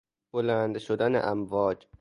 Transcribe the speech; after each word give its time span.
بلند 0.33 0.77
شدن 0.77 1.15
امواج 1.29 1.87